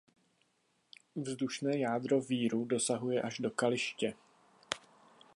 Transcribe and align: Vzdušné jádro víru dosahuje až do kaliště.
Vzdušné 1.15 1.77
jádro 1.77 2.21
víru 2.21 2.65
dosahuje 2.65 3.21
až 3.21 3.39
do 3.39 3.51
kaliště. 3.51 4.13